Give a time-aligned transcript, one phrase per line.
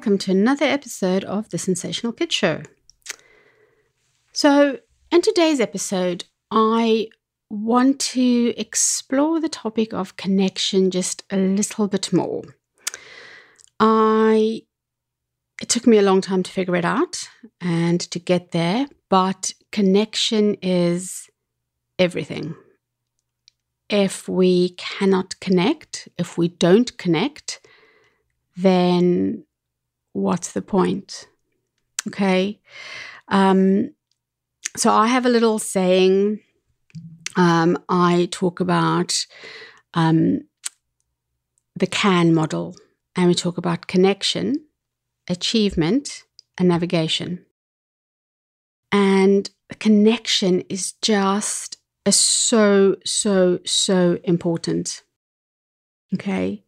[0.00, 2.62] welcome to another episode of the Sensational Kid Show.
[4.32, 4.78] So,
[5.10, 7.08] in today's episode, I
[7.50, 12.44] want to explore the topic of connection just a little bit more.
[13.78, 14.62] I
[15.60, 17.28] it took me a long time to figure it out
[17.60, 21.28] and to get there, but connection is
[21.98, 22.54] everything.
[23.90, 27.60] If we cannot connect, if we don't connect,
[28.56, 29.44] then
[30.20, 31.26] what's the point?
[32.06, 32.60] Okay.
[33.28, 33.94] Um,
[34.76, 36.40] so I have a little saying.
[37.36, 39.26] Um, I talk about
[39.94, 40.42] um,
[41.76, 42.76] the CAN model,
[43.16, 44.64] and we talk about connection,
[45.28, 46.24] achievement,
[46.58, 47.44] and navigation.
[48.92, 51.78] And connection is just
[52.10, 55.02] so, so, so important.
[56.14, 56.64] Okay.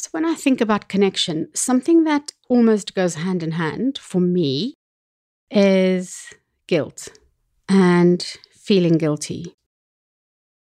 [0.00, 4.72] So, when I think about connection, something that almost goes hand in hand for me
[5.50, 6.32] is
[6.66, 7.08] guilt
[7.68, 9.52] and feeling guilty.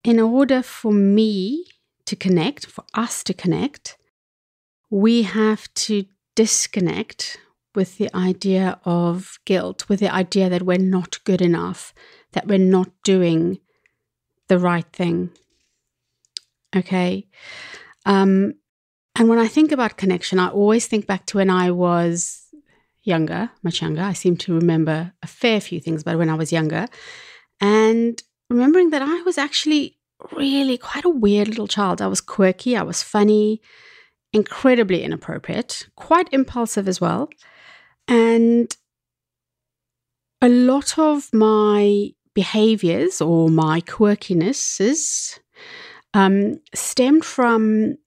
[0.05, 1.65] In order for me
[2.05, 3.97] to connect, for us to connect,
[4.89, 6.05] we have to
[6.37, 7.37] disconnect
[7.75, 11.93] with the idea of guilt, with the idea that we're not good enough,
[12.31, 13.59] that we're not doing
[14.47, 15.31] the right thing.
[16.73, 17.27] Okay.
[18.05, 18.53] Um,
[19.17, 22.47] and when I think about connection, I always think back to when I was
[23.03, 24.01] younger, much younger.
[24.01, 26.87] I seem to remember a fair few things about when I was younger.
[27.59, 29.97] And remembering that I was actually
[30.31, 32.01] really quite a weird little child.
[32.01, 33.61] I was quirky, I was funny,
[34.33, 37.29] incredibly inappropriate, quite impulsive as well.
[38.07, 38.75] And
[40.41, 45.39] a lot of my behaviors or my quirkinesses
[46.13, 47.97] um, stemmed from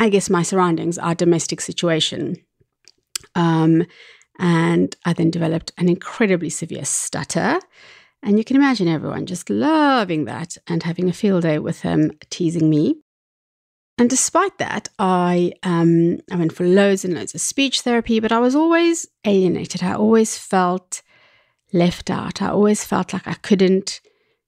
[0.00, 2.36] I guess my surroundings, our domestic situation.
[3.34, 3.86] Um,
[4.38, 7.58] and I then developed an incredibly severe stutter.
[8.22, 12.12] And you can imagine everyone just loving that and having a field day with him
[12.30, 12.96] teasing me.
[13.96, 18.30] And despite that, I um, I went for loads and loads of speech therapy, but
[18.30, 19.82] I was always alienated.
[19.82, 21.02] I always felt
[21.72, 22.40] left out.
[22.40, 24.00] I always felt like I couldn't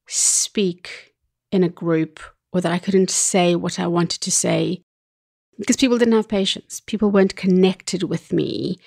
[0.06, 1.14] speak
[1.50, 2.20] in a group
[2.52, 4.84] or that I couldn't say what I wanted to say
[5.60, 6.80] because people didn't have patience.
[6.80, 8.78] People weren't connected with me.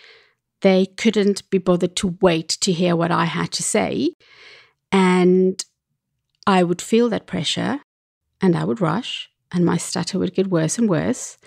[0.61, 4.15] They couldn't be bothered to wait to hear what I had to say.
[4.91, 5.63] And
[6.45, 7.79] I would feel that pressure
[8.41, 11.37] and I would rush, and my stutter would get worse and worse.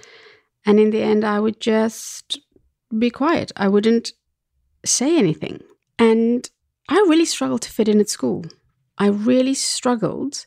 [0.65, 2.39] And in the end, I would just
[2.97, 3.53] be quiet.
[3.57, 4.13] I wouldn't
[4.85, 5.63] say anything.
[5.99, 6.49] And
[6.89, 8.47] I really struggled to fit in at school.
[8.97, 10.47] I really struggled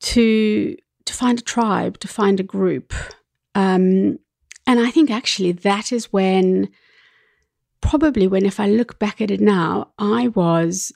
[0.00, 2.92] to to find a tribe, to find a group,
[3.58, 4.20] um,
[4.68, 6.68] and I think actually that is when,
[7.80, 10.92] probably when, if I look back at it now, I was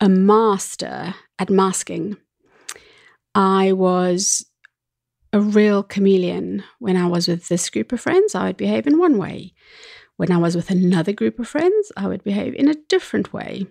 [0.00, 2.16] a master at masking.
[3.34, 4.46] I was
[5.34, 6.64] a real chameleon.
[6.78, 9.52] When I was with this group of friends, I would behave in one way.
[10.16, 13.66] When I was with another group of friends, I would behave in a different way.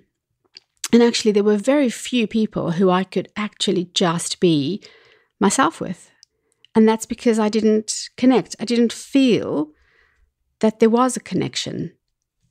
[0.91, 4.84] And actually, there were very few people who I could actually just be
[5.40, 6.11] myself with.
[6.75, 8.56] And that's because I didn't connect.
[8.59, 9.72] I didn't feel
[10.59, 11.94] that there was a connection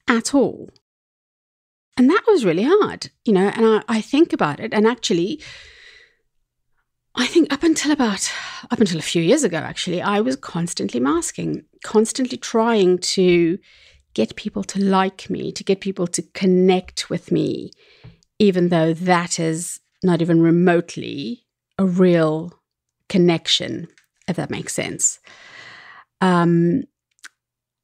[0.08, 0.70] at all.
[1.96, 3.48] And that was really hard, you know.
[3.48, 5.42] And I, I think about it, and actually,
[7.14, 8.30] I think up until about
[8.70, 13.58] up until a few years ago, actually, I was constantly masking, constantly trying to
[14.14, 17.70] get people to like me, to get people to connect with me,
[18.38, 21.46] even though that is not even remotely
[21.78, 22.52] a real
[23.08, 23.88] connection
[24.28, 25.20] if that makes sense.
[26.20, 26.84] Um,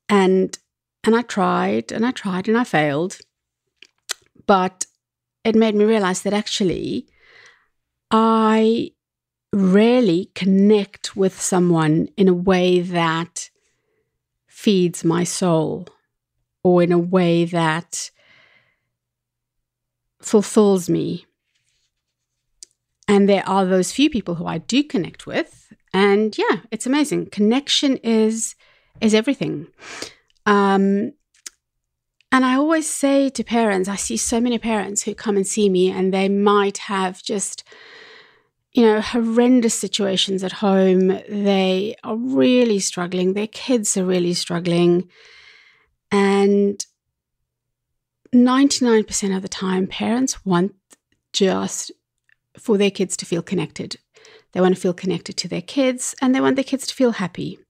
[0.09, 0.59] and
[1.05, 3.19] and I tried and I tried and I failed,
[4.47, 4.87] but
[5.45, 7.07] it made me realize that actually
[8.11, 8.93] I
[9.53, 13.51] rarely connect with someone in a way that
[14.47, 15.87] feeds my soul
[16.63, 18.11] or in a way that
[20.21, 21.25] fulfills me.
[23.07, 27.27] And there are those few people who I do connect with and yeah, it's amazing.
[27.31, 28.55] Connection is
[29.01, 29.67] is everything.
[30.47, 31.13] Um,
[32.31, 35.69] and I always say to parents, I see so many parents who come and see
[35.69, 37.65] me, and they might have just,
[38.73, 41.09] you know, horrendous situations at home.
[41.09, 43.33] They are really struggling.
[43.33, 45.09] Their kids are really struggling.
[46.11, 46.85] And
[48.35, 50.75] 99% of the time, parents want
[51.33, 51.93] just
[52.59, 53.97] for their kids to feel connected
[54.59, 57.13] they want to feel connected to their kids and they want their kids to feel
[57.13, 57.61] happy.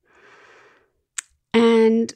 [1.53, 2.15] And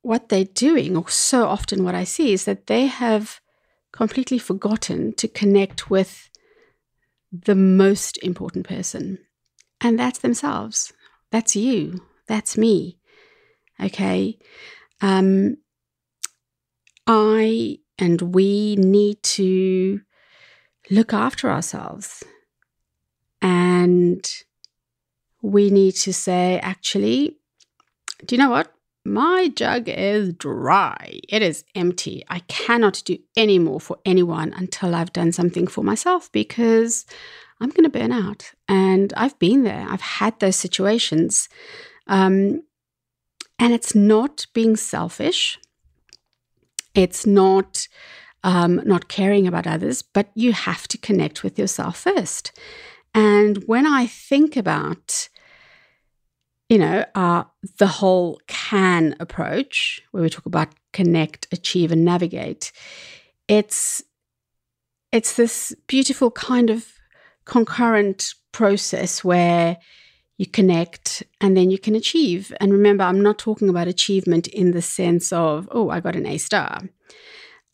[0.00, 3.40] what they're doing, or so often what I see, is that they have
[3.92, 6.30] completely forgotten to connect with
[7.30, 9.18] the most important person,
[9.82, 10.94] and that's themselves.
[11.30, 12.00] That's you.
[12.26, 12.96] That's me.
[13.78, 14.38] Okay.
[15.02, 15.58] Um,
[17.06, 20.00] I and we need to
[20.90, 22.24] look after ourselves.
[23.42, 24.26] And
[25.42, 27.36] we need to say, actually,
[28.24, 28.72] do you know what?
[29.04, 31.20] My jug is dry.
[31.28, 32.24] It is empty.
[32.28, 37.06] I cannot do any more for anyone until I've done something for myself because
[37.60, 38.52] I'm going to burn out.
[38.68, 41.48] And I've been there, I've had those situations.
[42.08, 42.62] Um,
[43.58, 45.58] and it's not being selfish,
[46.94, 47.88] it's not.
[48.44, 52.52] Um, not caring about others, but you have to connect with yourself first.
[53.16, 55.28] And when I think about
[56.68, 57.44] you know, uh,
[57.78, 62.72] the whole CAN approach, where we talk about connect, achieve, and navigate,
[63.48, 64.02] it's
[65.12, 66.86] it's this beautiful kind of
[67.44, 69.76] concurrent process where
[70.36, 72.52] you connect and then you can achieve.
[72.60, 76.26] And remember, I'm not talking about achievement in the sense of, oh, I got an
[76.26, 76.80] A star.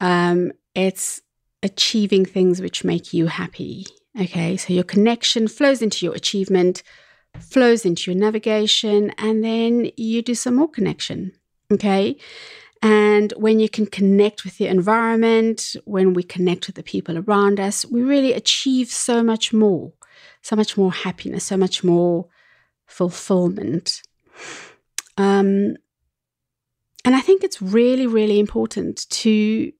[0.00, 1.22] Um, it's
[1.62, 3.86] achieving things which make you happy.
[4.20, 6.82] Okay, so your connection flows into your achievement
[7.40, 11.32] flows into your navigation, and then you do some more connection.
[11.70, 12.16] Okay.
[12.82, 17.60] And when you can connect with the environment, when we connect with the people around
[17.60, 19.92] us, we really achieve so much more,
[20.42, 22.26] so much more happiness, so much more
[22.86, 24.02] fulfillment.
[25.16, 25.76] Um,
[27.04, 29.72] and I think it's really, really important to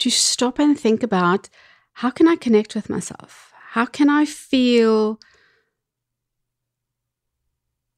[0.00, 1.48] to stop and think about
[1.92, 3.53] how can I connect with myself?
[3.74, 5.18] How can I feel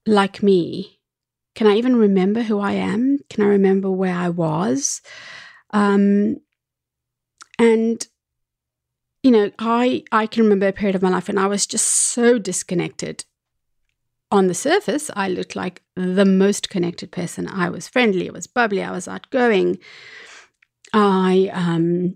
[0.06, 1.00] like me?
[1.54, 3.18] Can I even remember who I am?
[3.28, 5.02] Can I remember where I was?
[5.74, 6.38] Um,
[7.58, 8.08] and
[9.22, 11.86] you know, I I can remember a period of my life when I was just
[11.86, 13.26] so disconnected.
[14.32, 17.48] On the surface, I looked like the most connected person.
[17.48, 19.78] I was friendly, I was bubbly, I was outgoing.
[20.94, 22.14] I, um,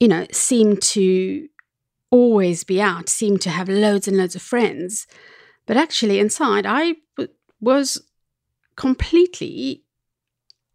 [0.00, 1.46] you know, seemed to
[2.10, 5.06] always be out, seemed to have loads and loads of friends.
[5.66, 8.02] But actually, inside, I w- was
[8.76, 9.84] completely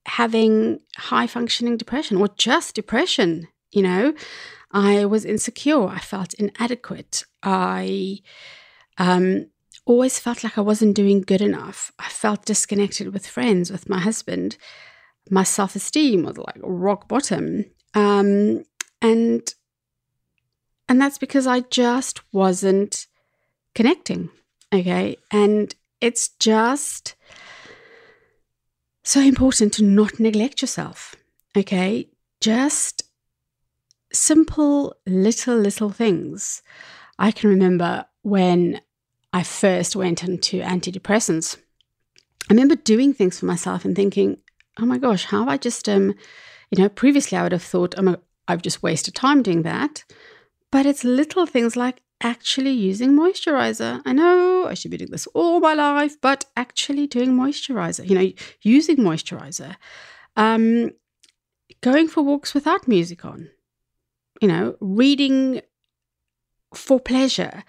[0.06, 3.48] having high functioning depression or just depression.
[3.72, 4.14] You know,
[4.72, 5.88] I was insecure.
[5.88, 7.24] I felt inadequate.
[7.44, 8.20] I
[8.98, 9.48] um,
[9.86, 11.92] always felt like I wasn't doing good enough.
[12.00, 14.58] I felt disconnected with friends, with my husband.
[15.30, 17.66] My self esteem was like rock bottom.
[17.94, 18.64] Um,
[19.02, 19.54] and
[20.90, 23.06] and that's because I just wasn't
[23.76, 24.30] connecting.
[24.74, 25.18] Okay.
[25.32, 27.16] And it's just
[29.04, 31.16] so important to not neglect yourself.
[31.56, 32.10] Okay.
[32.42, 33.04] Just
[34.12, 36.64] simple little, little things.
[37.20, 38.82] I can remember when
[39.32, 41.58] I first went into antidepressants.
[42.50, 44.40] I remember doing things for myself and thinking,
[44.80, 46.16] oh my gosh, how have I just, um,
[46.72, 50.04] you know, previously I would have thought, oh my, I've just wasted time doing that.
[50.72, 54.02] But it's little things like actually using moisturizer.
[54.06, 58.16] I know I should be doing this all my life, but actually doing moisturizer, you
[58.16, 59.76] know, using moisturizer.
[60.36, 60.92] Um,
[61.82, 63.50] going for walks without music on,
[64.42, 65.62] you know, reading
[66.74, 67.64] for pleasure,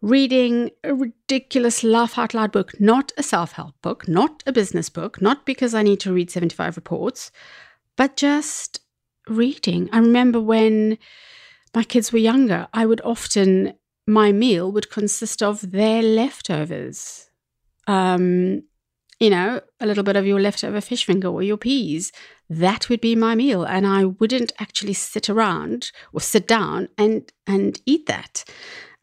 [0.00, 4.88] reading a ridiculous laugh out loud book, not a self help book, not a business
[4.88, 7.30] book, not because I need to read 75 reports,
[7.96, 8.80] but just
[9.26, 9.88] reading.
[9.92, 10.98] I remember when
[11.78, 17.30] my kids were younger, I would often my meal would consist of their leftovers.
[17.86, 18.64] Um,
[19.20, 22.10] you know, a little bit of your leftover fish finger or your peas.
[22.50, 23.62] That would be my meal.
[23.62, 28.42] And I wouldn't actually sit around or sit down and, and eat that.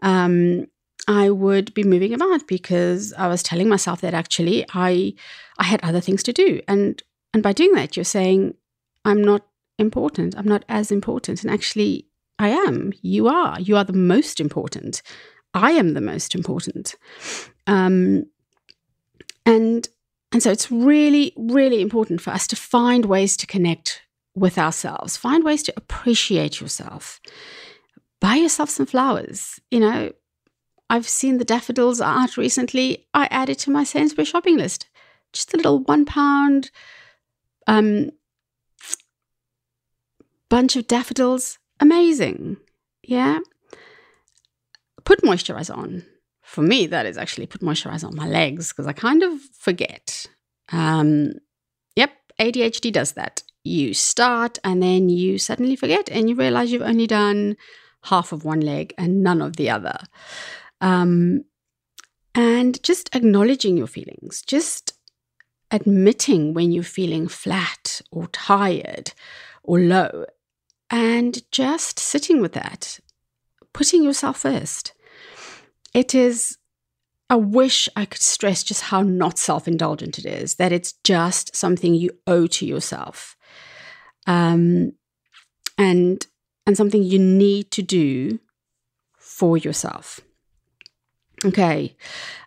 [0.01, 0.67] Um,
[1.07, 5.13] I would be moving about because I was telling myself that actually I
[5.57, 6.59] I had other things to do.
[6.67, 7.01] And
[7.33, 8.55] and by doing that, you're saying,
[9.05, 9.43] I'm not
[9.79, 10.35] important.
[10.37, 11.41] I'm not as important.
[11.41, 12.93] And actually, I am.
[13.01, 13.59] You are.
[13.59, 15.01] You are the most important.
[15.53, 16.95] I am the most important.
[17.67, 18.25] Um,
[19.45, 19.87] and
[20.31, 24.01] and so it's really, really important for us to find ways to connect
[24.35, 27.21] with ourselves, find ways to appreciate yourself.
[28.19, 29.61] Buy yourself some flowers.
[29.71, 30.11] You know,
[30.89, 33.07] I've seen the daffodils out recently.
[33.13, 34.87] I added to my Sainsbury shopping list.
[35.31, 36.69] Just a little one pound
[37.67, 38.11] um,
[40.49, 42.57] bunch of daffodils amazing.
[43.03, 43.39] Yeah.
[45.03, 46.03] Put moisturizer on.
[46.41, 50.27] For me, that is actually put moisturizer on my legs because I kind of forget.
[50.71, 51.33] Um,
[51.95, 52.11] yep.
[52.39, 53.43] ADHD does that.
[53.63, 57.57] You start and then you suddenly forget and you realize you've only done
[58.03, 59.97] half of one leg and none of the other.
[60.81, 61.45] Um,
[62.35, 64.93] and just acknowledging your feelings, just
[65.71, 69.13] admitting when you're feeling flat or tired
[69.63, 70.25] or low,
[70.95, 73.01] and just sitting with that,
[73.73, 74.93] putting yourself first.
[75.93, 76.57] It is,
[77.29, 81.53] I wish I could stress just how not self indulgent it is, that it's just
[81.53, 83.35] something you owe to yourself.
[84.25, 84.93] Um,
[85.77, 86.25] and
[86.65, 88.39] and something you need to do
[89.19, 90.21] for yourself.
[91.43, 91.97] Okay.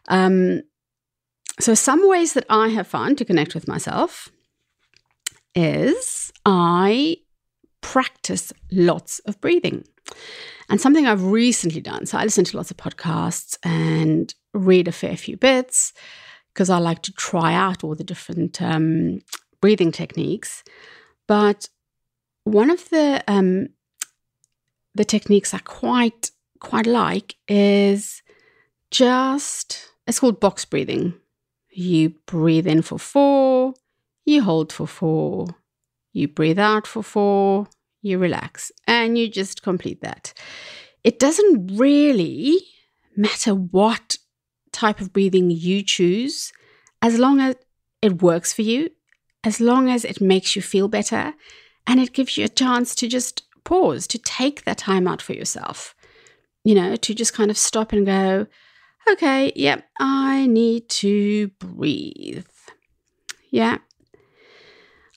[0.08, 0.62] Um,
[1.60, 4.30] so, some ways that I have found to connect with myself
[5.54, 7.18] is I
[7.80, 9.84] practice lots of breathing.
[10.68, 12.06] And something I've recently done.
[12.06, 15.92] So, I listen to lots of podcasts and read a fair few bits
[16.52, 19.20] because I like to try out all the different um,
[19.60, 20.64] breathing techniques.
[21.26, 21.68] But
[22.44, 23.68] one of the um,
[24.94, 28.22] the techniques I quite quite like is
[28.90, 31.14] just it's called box breathing.
[31.70, 33.74] You breathe in for four,
[34.24, 35.46] you hold for four,
[36.12, 37.68] you breathe out for four,
[38.02, 40.32] you relax, and you just complete that.
[41.04, 42.58] It doesn't really
[43.16, 44.16] matter what
[44.72, 46.52] type of breathing you choose,
[47.02, 47.56] as long as
[48.02, 48.90] it works for you,
[49.44, 51.34] as long as it makes you feel better,
[51.86, 55.32] and it gives you a chance to just pause, to take that time out for
[55.32, 55.94] yourself,
[56.64, 58.46] you know, to just kind of stop and go,
[59.10, 62.46] okay, yep, I need to breathe.
[63.50, 63.78] Yeah.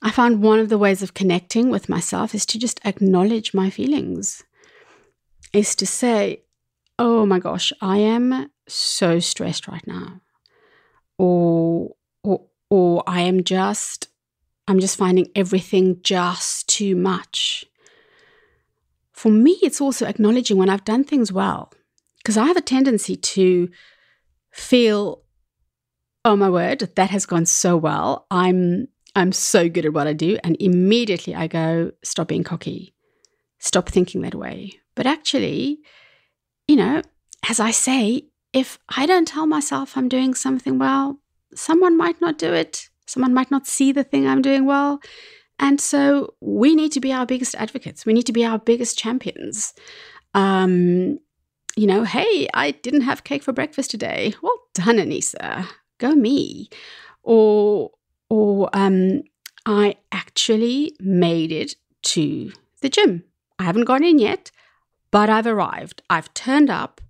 [0.02, 3.70] I found one of the ways of connecting with myself is to just acknowledge my
[3.70, 4.44] feelings,
[5.54, 6.44] is to say,
[6.98, 10.22] oh my gosh, I am so stressed right now.
[11.18, 14.08] Or, or, or I am just,
[14.68, 17.66] I'm just finding everything just too much
[19.22, 21.72] for me, it's also acknowledging when I've done things well,
[22.18, 23.70] because I have a tendency to
[24.52, 25.22] feel,
[26.26, 28.26] oh my word, that has gone so well.
[28.32, 32.94] I'm I'm so good at what I do, and immediately I go, stop being cocky,
[33.60, 34.74] stop thinking that way.
[34.96, 35.80] But actually,
[36.68, 37.02] you know,
[37.50, 41.20] as I say, if I don't tell myself I'm doing something well,
[41.56, 42.90] someone might not do it.
[43.08, 45.02] Someone might not see the thing I'm doing well.
[45.60, 48.06] And so we need to be our biggest advocates.
[48.06, 49.74] We need to be our biggest champions.
[50.34, 51.20] Um,
[51.76, 54.34] you know, hey, I didn't have cake for breakfast today.
[54.42, 55.68] Well done, Aniesa.
[56.00, 56.70] Go me.
[57.24, 57.92] Or,
[58.32, 59.24] or um,
[59.66, 63.26] I actually made it to the gym.
[63.60, 64.52] I haven't gone in yet,
[65.12, 66.02] but I've arrived.
[66.10, 67.02] I've turned up.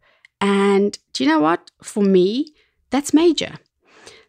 [0.41, 1.69] And do you know what?
[1.83, 2.55] For me,
[2.89, 3.59] that's major.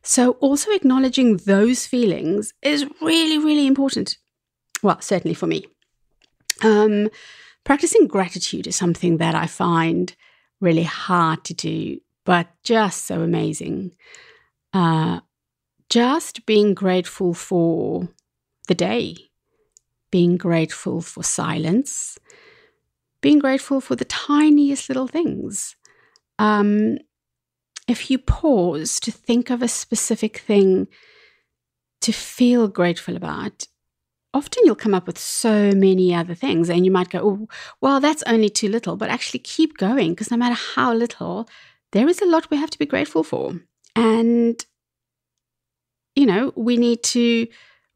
[0.02, 4.18] So, also acknowledging those feelings is really, really important.
[4.82, 5.64] Well, certainly for me.
[6.62, 7.08] Um,
[7.64, 10.14] practicing gratitude is something that I find
[10.60, 13.94] really hard to do, but just so amazing.
[14.74, 15.20] Uh,
[15.92, 18.08] just being grateful for
[18.66, 19.14] the day,
[20.10, 22.18] being grateful for silence,
[23.20, 25.76] being grateful for the tiniest little things.
[26.38, 26.96] Um,
[27.86, 30.88] if you pause to think of a specific thing
[32.00, 33.66] to feel grateful about,
[34.32, 37.48] often you'll come up with so many other things and you might go, oh,
[37.82, 41.46] well, that's only too little, but actually keep going because no matter how little,
[41.90, 43.60] there is a lot we have to be grateful for.
[43.94, 44.64] And,
[46.16, 47.46] you know, we need to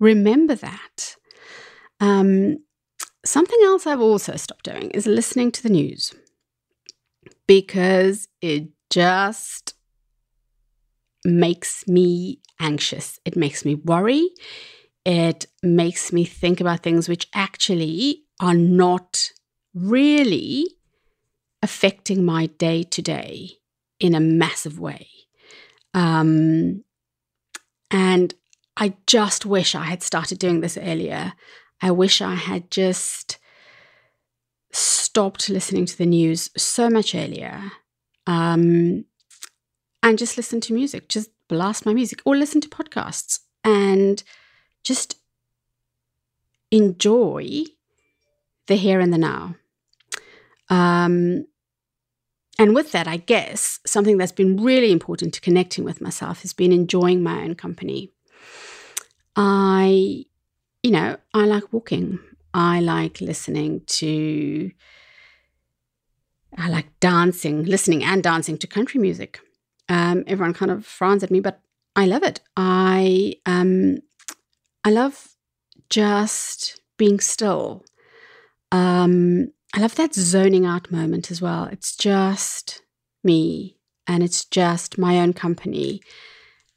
[0.00, 1.16] remember that.
[2.00, 2.58] Um,
[3.24, 6.14] something else I've also stopped doing is listening to the news
[7.46, 9.74] because it just
[11.24, 13.18] makes me anxious.
[13.24, 14.30] It makes me worry.
[15.04, 19.30] It makes me think about things which actually are not
[19.74, 20.66] really
[21.62, 23.50] affecting my day to day
[23.98, 25.08] in a massive way.
[25.94, 26.84] Um,
[27.90, 28.34] and
[28.76, 31.32] I just wish I had started doing this earlier.
[31.80, 33.38] I wish I had just
[34.72, 37.72] stopped listening to the news so much earlier.
[38.26, 39.04] Um,
[40.02, 44.22] and just listen to music, just blast my music or listen to podcasts and
[44.84, 45.16] just
[46.70, 47.64] enjoy
[48.66, 49.54] the here and the now.
[50.68, 51.46] Um,
[52.58, 56.52] and with that, I guess something that's been really important to connecting with myself has
[56.52, 58.12] been enjoying my own company.
[59.34, 60.24] I,
[60.82, 62.18] you know, I like walking.
[62.54, 64.70] I like listening to,
[66.56, 69.40] I like dancing, listening and dancing to country music.
[69.88, 71.60] Um, everyone kind of frowns at me, but
[71.94, 72.40] I love it.
[72.56, 73.98] I um,
[74.84, 75.34] I love
[75.90, 77.84] just being still.
[78.72, 81.64] Um, I love that zoning out moment as well.
[81.64, 82.80] It's just
[83.22, 86.00] me and it's just my own company.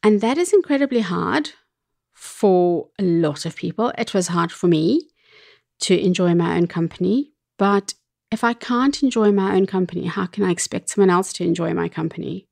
[0.03, 1.51] And that is incredibly hard
[2.13, 3.93] for a lot of people.
[3.97, 5.07] It was hard for me
[5.79, 7.31] to enjoy my own company.
[7.57, 7.93] But
[8.33, 11.73] if I can't enjoy my own company, how can I expect someone else to enjoy
[11.73, 12.49] my company?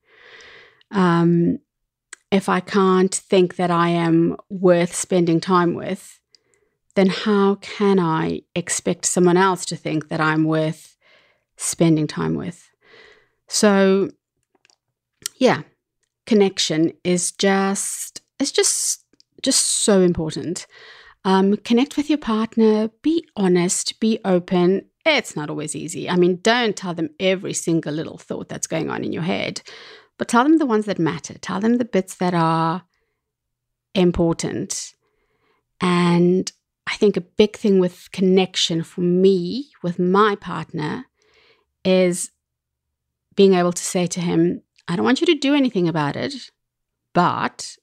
[0.91, 1.59] Um,
[2.31, 6.21] if I can't think that I am worth spending time with,
[6.97, 10.97] then how can I expect someone else to think that I'm worth
[11.55, 12.71] spending time with?
[13.47, 14.09] So,
[15.35, 15.61] yeah,
[16.25, 19.05] connection is just it's just
[19.43, 20.65] just so important.
[21.23, 24.89] Um, connect with your partner, be honest, be open.
[25.05, 26.09] It's not always easy.
[26.09, 29.61] I mean, don't tell them every single little thought that's going on in your head,
[30.17, 31.35] but tell them the ones that matter.
[31.37, 32.85] Tell them the bits that are
[33.93, 34.95] important.
[35.79, 36.51] And
[36.87, 41.05] I think a big thing with connection for me with my partner
[41.83, 42.31] is
[43.35, 46.49] being able to say to him, I don't want you to do anything about it,
[47.13, 47.75] but,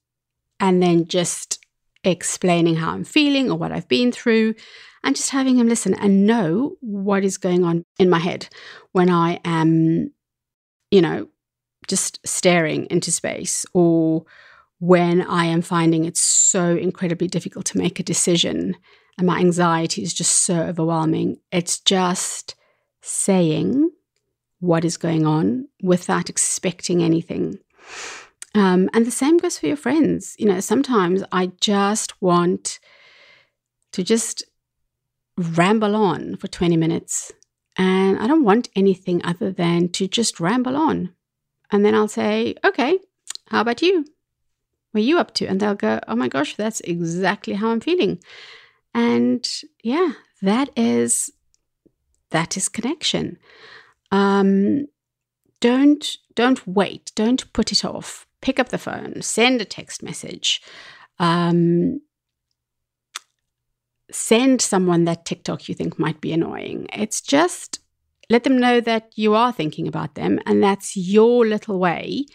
[0.59, 1.65] and then just
[2.03, 4.55] explaining how I'm feeling or what I've been through,
[5.03, 8.49] and just having him listen and know what is going on in my head
[8.93, 10.13] when I am,
[10.91, 11.29] you know,
[11.87, 14.25] just staring into space or
[14.85, 18.77] when I am finding it so incredibly difficult to make a decision
[19.17, 21.39] and my anxiety is just so overwhelming.
[21.51, 22.55] It's just
[23.01, 23.91] saying
[24.61, 27.59] what is going on without expecting anything.
[28.55, 30.37] Um, and the same goes for your friends.
[30.39, 32.79] You know, sometimes I just want
[33.93, 34.45] to just
[35.39, 37.33] ramble on for 20 minutes.
[37.77, 41.15] And I don't want anything other than to just ramble on.
[41.73, 42.99] And then I'll say, okay,
[43.49, 44.05] how about you?
[44.95, 45.47] Are you up to?
[45.47, 48.21] And they'll go, oh my gosh, that's exactly how I'm feeling.
[48.95, 49.47] And
[49.83, 51.33] yeah, that is
[52.31, 53.39] that is connection.
[54.13, 54.87] Um,
[55.61, 57.13] don't don't wait.
[57.15, 58.27] Don't put it off.
[58.41, 59.23] Pick up the phone.
[59.23, 60.63] Send a text message.
[61.19, 62.01] Um,
[64.11, 66.87] send someone that TikTok you think might be annoying.
[66.93, 67.81] It's just
[68.31, 72.27] let them know that you are thinking about them, and that's your little way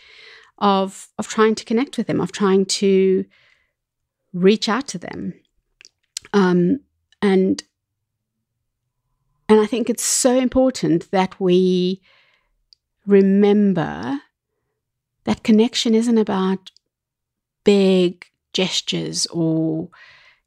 [0.60, 3.26] of of trying to connect with them, of trying to
[4.34, 5.34] reach out to them.
[6.34, 6.82] Um,
[7.22, 7.64] and
[9.48, 12.02] and I think it's so important that we
[13.06, 14.22] remember
[15.24, 16.72] that connection isn't about
[17.64, 19.90] big gestures or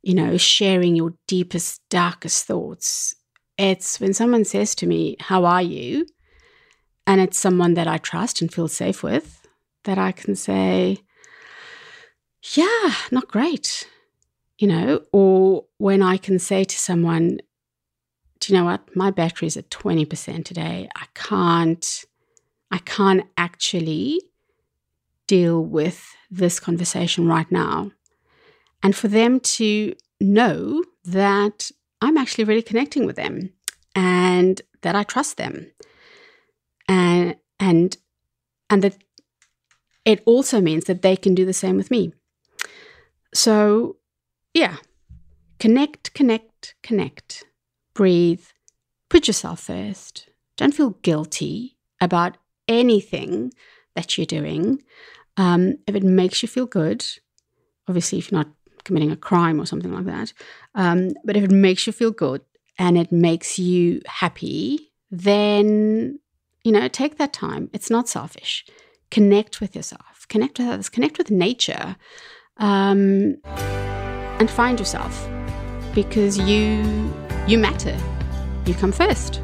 [0.03, 3.15] you know sharing your deepest darkest thoughts
[3.57, 6.07] it's when someone says to me how are you
[7.07, 9.42] and it's someone that i trust and feel safe with
[9.85, 10.99] that i can say
[12.55, 13.87] yeah not great
[14.63, 17.41] you know, or when I can say to someone,
[18.39, 18.95] do you know what?
[18.95, 20.89] My battery is at 20% today.
[20.95, 22.05] I can't,
[22.71, 24.21] I can't actually
[25.27, 27.91] deal with this conversation right now.
[28.85, 33.53] And for them to know that I'm actually really connecting with them
[33.97, 35.73] and that I trust them.
[36.87, 37.97] And and
[38.71, 38.97] and that
[40.05, 42.13] it also means that they can do the same with me.
[43.35, 43.97] So
[44.55, 44.77] yeah,
[45.59, 47.45] connect, connect, connect.
[47.95, 48.45] Breathe.
[49.09, 50.29] Put yourself first.
[50.57, 52.37] Don't feel guilty about
[52.69, 53.53] anything
[53.95, 54.83] that you're doing.
[55.37, 57.05] Um, if it makes you feel good,
[57.89, 58.51] obviously, if you're not
[58.85, 60.33] committing a crime or something like that,
[60.75, 62.43] um, but if it makes you feel good
[62.79, 66.19] and it makes you happy, then,
[66.65, 67.71] you know, take that time.
[67.73, 68.65] It's not selfish.
[69.13, 71.95] Connect with yourself, connect with others, connect with nature.
[72.57, 73.37] Um,
[74.43, 75.29] and find yourself
[75.95, 76.83] because you
[77.47, 77.97] you matter.
[78.67, 79.41] You come first.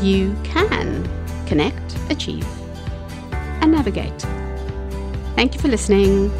[0.00, 1.04] You can
[1.46, 2.46] connect, achieve,
[3.60, 4.20] and navigate.
[5.34, 6.30] Thank you for listening.